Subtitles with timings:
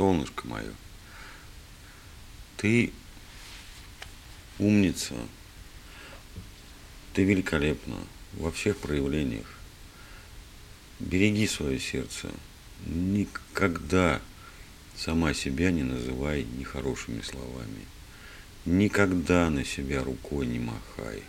[0.00, 0.72] солнышко мое,
[2.56, 2.90] ты
[4.58, 5.14] умница,
[7.12, 7.98] ты великолепна
[8.32, 9.44] во всех проявлениях.
[11.00, 12.30] Береги свое сердце.
[12.86, 14.22] Никогда
[14.96, 17.84] сама себя не называй нехорошими словами.
[18.64, 21.22] Никогда на себя рукой не махай.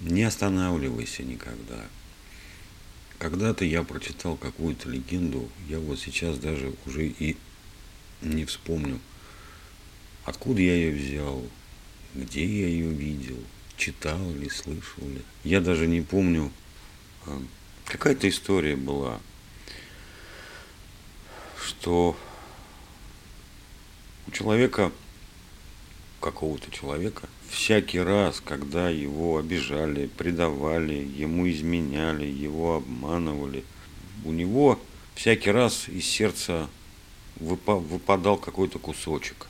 [0.00, 1.84] Не останавливайся никогда.
[3.18, 7.36] Когда-то я прочитал какую-то легенду, я вот сейчас даже уже и
[8.22, 9.00] не вспомню,
[10.24, 11.44] откуда я ее взял,
[12.14, 13.38] где я ее видел,
[13.76, 15.22] читал ли, слышал ли.
[15.44, 16.50] Я даже не помню,
[17.26, 17.40] а,
[17.86, 19.20] какая-то история была,
[21.64, 22.16] что
[24.26, 24.92] у человека,
[26.20, 33.64] какого-то человека, всякий раз, когда его обижали, предавали, ему изменяли, его обманывали,
[34.24, 34.80] у него
[35.14, 36.68] всякий раз из сердца
[37.40, 39.46] выпадал какой-то кусочек.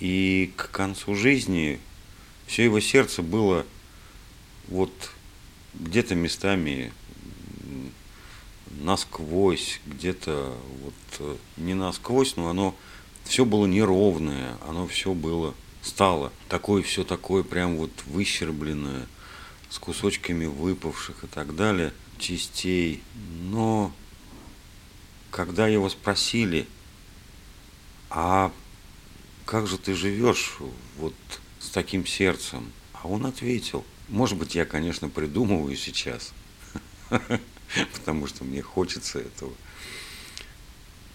[0.00, 1.80] И к концу жизни
[2.46, 3.64] все его сердце было
[4.68, 4.92] вот
[5.74, 6.92] где-то местами
[8.80, 12.74] насквозь, где-то вот э, не насквозь, но оно
[13.24, 15.54] все было неровное, оно все было
[15.84, 19.06] стало такое все такое прям вот выщербленное,
[19.70, 23.02] с кусочками выпавших и так далее, частей.
[23.42, 23.92] Но
[25.34, 26.68] когда его спросили,
[28.08, 28.52] а
[29.44, 30.58] как же ты живешь
[30.96, 31.14] вот
[31.58, 32.70] с таким сердцем?
[32.92, 36.32] А он ответил, может быть, я, конечно, придумываю сейчас,
[37.94, 39.52] потому что мне хочется этого.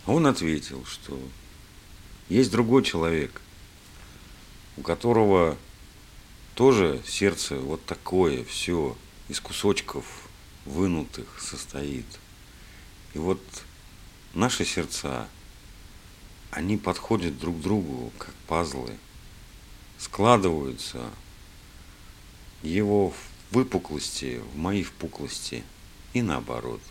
[0.06, 1.17] Он ответил, что
[2.28, 3.39] есть другой человек,
[4.76, 5.58] у которого
[6.56, 8.98] тоже сердце вот такое, все
[9.30, 10.28] из кусочков
[10.66, 12.20] вынутых состоит.
[13.14, 13.39] И вот
[14.33, 15.27] наши сердца,
[16.52, 18.95] они подходят друг к другу, как пазлы,
[19.97, 21.09] складываются
[22.63, 23.13] его
[23.52, 25.64] выпуклости, в мои впуклости
[26.14, 26.81] и наоборот.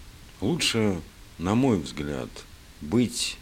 [0.40, 1.00] Лучше,
[1.38, 2.30] на мой взгляд,
[2.80, 3.36] быть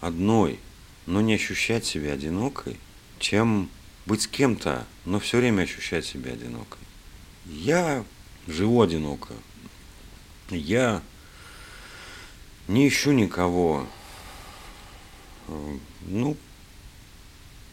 [0.00, 0.60] одной–
[1.08, 2.76] но не ощущать себя одинокой,
[3.18, 3.70] чем
[4.04, 6.80] быть с кем-то, но все время ощущать себя одинокой.
[7.46, 8.04] Я
[8.46, 9.32] живу одиноко.
[10.50, 11.02] Я
[12.68, 13.86] не ищу никого.
[16.06, 16.36] Ну,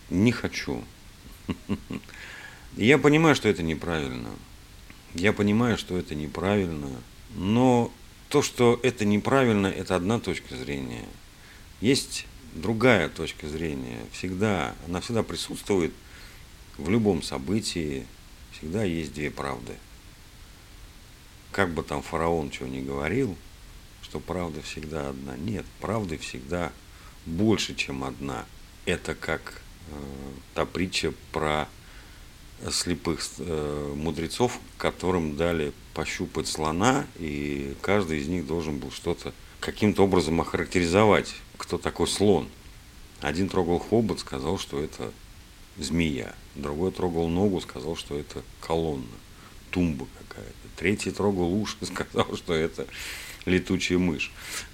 [0.10, 0.84] не хочу.
[2.78, 4.30] Я понимаю, что это неправильно.
[5.14, 6.90] Я понимаю, что это неправильно.
[7.36, 7.92] Но
[8.30, 11.06] то, что это неправильно, это одна точка зрения.
[11.82, 14.00] Есть другая точка зрения.
[14.12, 15.94] Всегда, она всегда присутствует
[16.78, 18.06] в любом событии.
[18.54, 19.74] Всегда есть две правды.
[21.52, 23.38] Как бы там фараон чего ни говорил,
[24.06, 25.36] что правда всегда одна.
[25.36, 26.72] Нет, правды всегда
[27.26, 28.46] больше, чем одна.
[28.86, 29.94] Это как э,
[30.54, 31.68] та притча про
[32.72, 40.04] слепых э, мудрецов, которым дали пощупать слона, и каждый из них должен был что-то каким-то
[40.04, 42.48] образом охарактеризовать кто такой слон.
[43.22, 45.12] Один трогал хобот, сказал, что это
[45.78, 46.36] змея.
[46.54, 49.06] Другой трогал ногу, сказал, что это колонна,
[49.72, 50.54] тумба какая-то.
[50.76, 52.86] Третий трогал уши, сказал, что это
[53.46, 54.32] летучая мышь.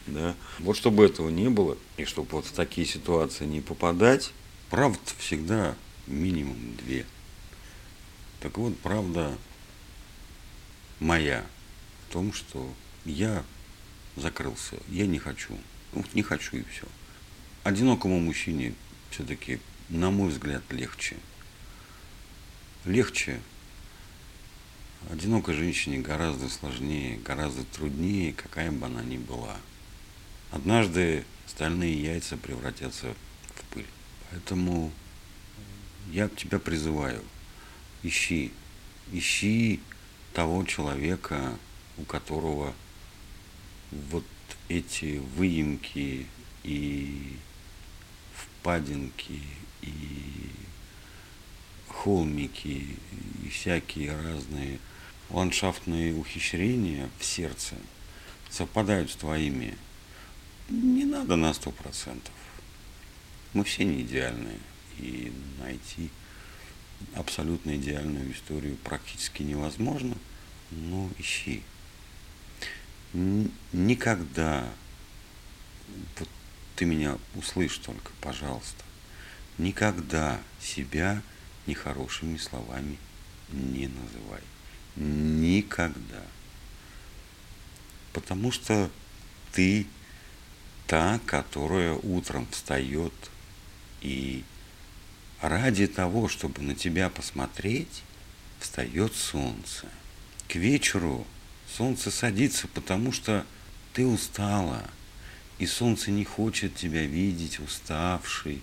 [0.08, 0.36] Да?
[0.60, 4.32] Вот чтобы этого не было, и чтобы вот в такие ситуации не попадать,
[4.70, 5.76] правда всегда
[6.08, 7.06] минимум две.
[8.40, 9.38] Так вот, правда
[11.00, 11.46] моя
[12.08, 12.74] в том, что
[13.06, 13.44] я
[14.16, 15.58] закрылся, я не хочу.
[15.94, 16.88] Ну, не хочу и все.
[17.64, 18.74] Одинокому мужчине
[19.10, 21.18] все-таки, на мой взгляд, легче.
[22.86, 23.40] Легче.
[25.10, 29.58] Одинокой женщине гораздо сложнее, гораздо труднее, какая бы она ни была.
[30.52, 33.14] Однажды стальные яйца превратятся
[33.56, 33.88] в пыль.
[34.30, 34.92] Поэтому
[36.12, 37.24] я тебя призываю,
[38.04, 38.52] ищи,
[39.12, 39.82] ищи
[40.34, 41.58] того человека,
[41.98, 42.74] у которого
[43.92, 44.26] вот
[44.70, 46.26] эти выемки
[46.64, 47.38] и
[48.34, 49.42] впадинки
[49.82, 50.50] и
[51.88, 52.98] холмики
[53.44, 54.80] и всякие разные
[55.32, 57.76] ландшафтные ухищрения в сердце
[58.50, 59.78] совпадают с твоими.
[60.70, 62.34] Не надо на сто процентов.
[63.54, 64.60] Мы все не идеальные.
[64.98, 66.10] И найти
[67.16, 70.16] абсолютно идеальную историю практически невозможно.
[70.72, 71.64] Но ищи
[73.14, 74.70] никогда,
[76.18, 76.30] вот
[76.76, 78.84] ты меня услышь только, пожалуйста,
[79.58, 81.22] никогда себя
[81.68, 82.98] нехорошими словами
[83.52, 84.42] не называй.
[84.96, 86.24] Никогда.
[88.14, 88.90] Потому что
[89.54, 89.88] ты
[90.88, 93.14] та, которая утром встает
[94.02, 94.44] и
[95.42, 98.04] ради того, чтобы на тебя посмотреть,
[98.60, 99.88] встает солнце.
[100.48, 101.26] К вечеру
[101.78, 103.46] солнце садится, потому что
[103.94, 104.84] ты устала,
[105.58, 108.62] и солнце не хочет тебя видеть уставшей,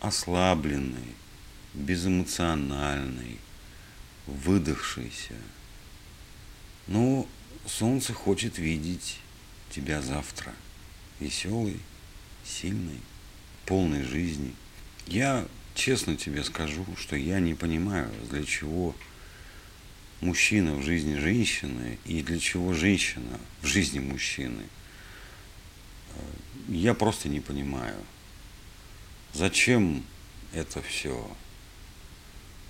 [0.00, 1.14] ослабленной,
[1.74, 3.38] безэмоциональной,
[4.26, 5.34] выдохшейся.
[6.86, 7.26] Но
[7.66, 9.18] солнце хочет видеть
[9.70, 10.52] тебя завтра
[11.20, 11.80] веселый,
[12.44, 13.00] сильный,
[13.66, 14.54] полной жизни.
[15.06, 18.94] Я честно тебе скажу, что я не понимаю, для чего
[20.20, 24.64] мужчина в жизни женщины и для чего женщина в жизни мужчины.
[26.68, 27.96] Я просто не понимаю,
[29.32, 30.04] зачем
[30.52, 31.28] это все.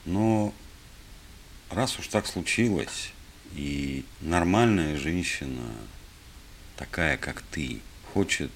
[0.04, 0.54] Но
[1.70, 3.12] раз уж так случилось,
[3.52, 5.70] и нормальная женщина,
[6.76, 7.80] такая как ты,
[8.12, 8.50] хочет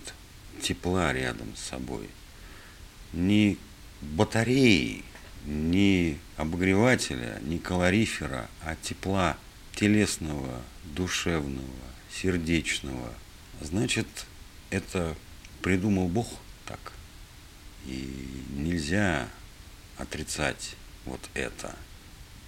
[0.60, 2.08] тепла рядом с собой,
[3.12, 3.58] не
[4.00, 5.04] батареи,
[5.44, 9.36] не обогревателя, не калорифера, а тепла
[9.74, 11.68] телесного, душевного,
[12.10, 13.12] сердечного.
[13.60, 14.06] Значит,
[14.70, 15.14] это
[15.62, 16.28] придумал Бог
[16.66, 16.92] так.
[17.86, 19.28] И нельзя
[19.98, 21.76] отрицать вот это.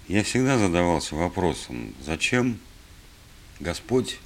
[0.08, 2.61] Я всегда задавался вопросом, зачем
[3.58, 4.19] Господь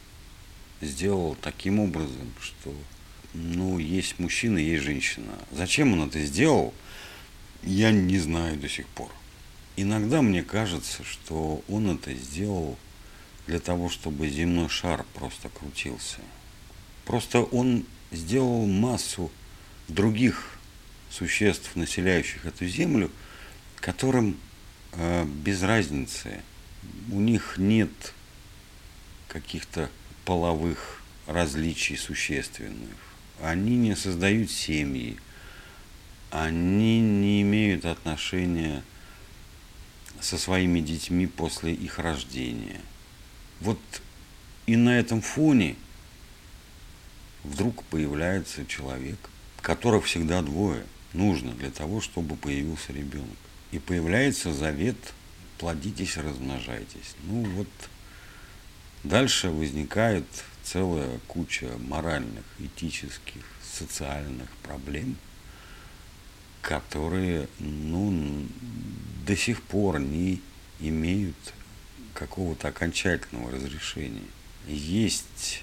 [0.83, 2.75] сделал таким образом, что
[3.33, 5.33] ну, есть мужчина, есть женщина.
[5.51, 6.75] Зачем он это сделал,
[7.63, 9.11] я не знаю до сих пор.
[9.77, 12.77] Иногда мне кажется, что он это сделал
[13.47, 16.19] для того, чтобы земной шар просто крутился.
[17.07, 19.31] Просто он сделал массу
[19.89, 20.59] других
[21.11, 23.11] существ, населяющих эту землю,
[23.77, 24.37] которым
[24.97, 26.41] без разницы.
[27.11, 27.91] У них нет
[29.29, 29.91] каких-то
[30.25, 33.11] половых различий существенных
[33.43, 35.17] они не создают семьи,
[36.31, 38.83] они не имеют отношения
[40.21, 42.81] со своими детьми после их рождения.
[43.61, 43.79] Вот
[44.67, 45.77] и на этом фоне
[47.43, 49.19] вдруг появляется человек,
[49.63, 53.37] которых всегда двое нужно для того, чтобы появился ребенок.
[53.73, 54.97] И появляется завет
[55.59, 57.15] плодитесь, размножайтесь.
[57.25, 57.69] Ну вот
[59.05, 60.25] дальше возникает
[60.63, 65.17] целая куча моральных, этических, социальных проблем,
[66.63, 68.47] которые ну,
[69.27, 70.41] до сих пор не
[70.81, 71.37] имеют
[72.15, 74.29] какого-то окончательного разрешения.
[74.67, 75.63] Есть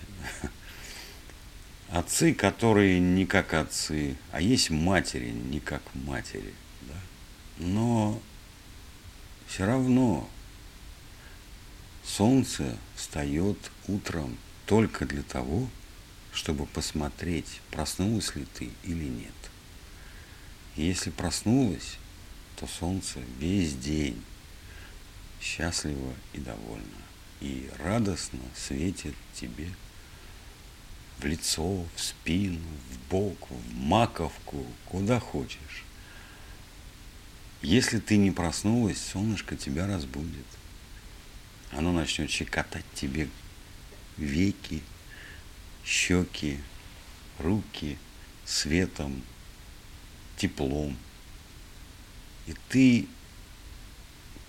[1.89, 6.53] отцы, которые не как отцы, а есть матери не как матери.
[7.57, 8.21] Но
[9.47, 10.29] все равно
[12.03, 13.57] солнце встает
[13.87, 15.67] утром только для того,
[16.31, 19.33] чтобы посмотреть, проснулась ли ты или нет.
[20.75, 21.97] И если проснулась,
[22.57, 24.21] то солнце весь день
[25.41, 26.83] счастливо и довольно,
[27.41, 29.69] и радостно светит тебе
[31.17, 35.86] в лицо, в спину, в бок, в маковку, куда хочешь.
[37.61, 40.45] Если ты не проснулась, солнышко тебя разбудит.
[41.71, 43.27] Оно начнет щекотать тебе
[44.17, 44.81] веки,
[45.83, 46.59] щеки,
[47.39, 47.97] руки
[48.45, 49.21] светом,
[50.37, 50.95] теплом.
[52.45, 53.07] И ты,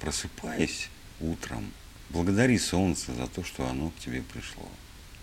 [0.01, 0.89] просыпаясь
[1.21, 1.73] утром,
[2.11, 4.69] благодари солнце за то, что оно к тебе пришло.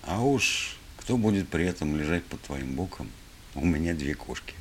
[0.04, 3.10] А уж кто будет при этом лежать под твоим боком?
[3.54, 4.56] У меня две кошки.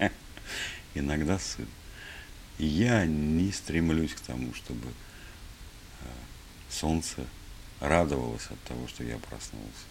[0.94, 1.68] Иногда сын.
[2.58, 6.04] Я не стремлюсь к тому, чтобы э,
[6.70, 7.26] солнце
[7.80, 9.86] радовалась от того, что я проснулся.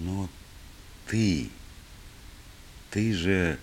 [0.00, 0.28] Но
[1.06, 1.50] ты,
[2.90, 3.58] ты же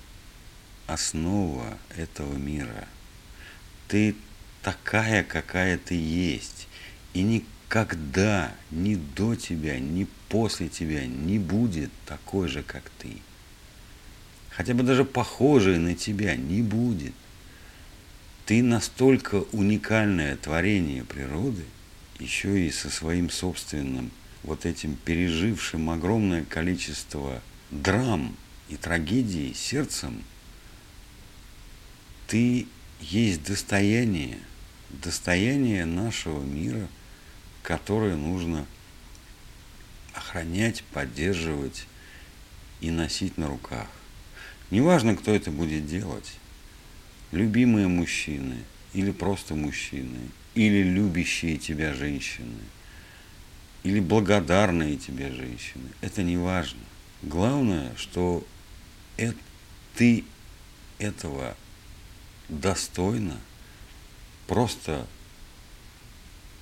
[0.87, 2.87] основа этого мира.
[3.87, 4.15] Ты
[4.61, 6.67] такая, какая ты есть.
[7.13, 13.17] И никогда ни до тебя, ни после тебя не будет такой же, как ты.
[14.55, 17.13] Хотя бы даже похожей на тебя не будет.
[18.45, 21.63] Ты настолько уникальное творение природы–
[22.19, 24.11] еще и со своим собственным
[24.43, 27.41] вот этим пережившим огромное количество
[27.71, 28.35] драм
[28.69, 30.23] и трагедий сердцем,
[32.27, 32.67] ты
[32.99, 34.37] есть достояние,
[34.89, 36.87] достояние нашего мира,
[37.61, 38.65] которое нужно
[40.13, 41.85] охранять, поддерживать
[42.81, 43.87] и носить на руках.
[44.73, 46.33] Неважно, кто это будет делать.
[47.31, 48.57] Любимые мужчины
[48.93, 50.19] или просто мужчины–
[50.55, 52.59] или любящие тебя женщины,
[53.83, 56.81] или благодарные тебе женщины, это не важно.
[57.21, 58.45] Главное, что
[59.17, 59.37] это,
[59.95, 60.25] ты
[60.99, 61.55] этого
[62.49, 63.39] достойно
[64.47, 65.07] просто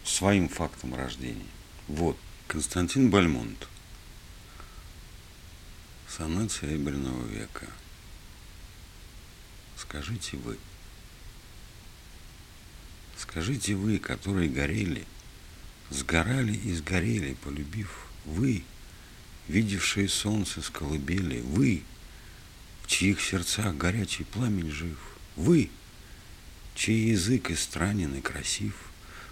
[0.03, 1.45] своим фактом рождения.
[1.87, 2.17] Вот.
[2.47, 3.67] Константин Бальмонт.
[6.07, 7.67] Сонет Серебряного века.
[9.81, 10.57] Скажите вы.
[13.17, 15.05] Скажите вы, которые горели,
[15.89, 18.63] сгорали и сгорели, полюбив вы,
[19.47, 21.83] видевшие солнце с колыбели, вы,
[22.83, 24.97] в чьих сердцах горячий пламень жив,
[25.35, 25.71] вы,
[26.75, 28.75] чей язык истранен и красив,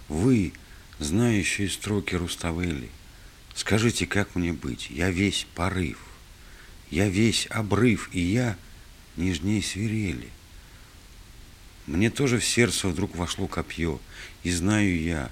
[0.08, 0.52] вы,
[0.98, 2.90] знающие строки Руставели,
[3.54, 5.98] скажите, как мне быть, я весь порыв,
[6.90, 8.56] я весь обрыв, и я
[9.16, 10.28] нежней свирели.
[11.90, 14.00] Мне тоже в сердце вдруг вошло копье,
[14.44, 15.28] и знаю я,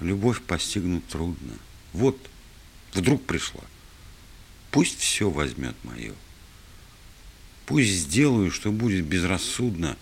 [0.00, 1.58] любовь постигнуть трудно.
[1.92, 2.18] Вот,
[2.94, 3.60] вдруг пришла.
[4.70, 6.14] Пусть все возьмет мое.
[7.66, 9.98] Пусть сделаю, что будет безрассудно,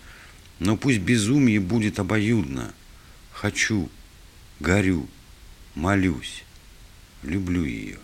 [0.59, 2.73] но пусть безумие будет обоюдно.
[3.33, 3.89] Хочу,
[4.61, 5.09] горю,
[5.75, 6.45] молюсь,
[7.23, 7.99] люблю ее.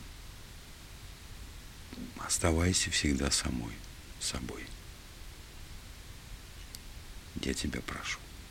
[2.17, 3.73] Оставайся всегда самой,
[4.19, 4.65] собой.
[7.41, 8.19] Я тебя прошу.